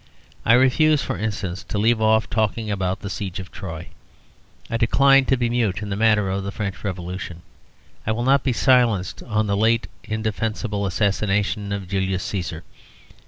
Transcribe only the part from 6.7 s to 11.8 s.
Revolution. I will not be silenced on the late indefensible assassination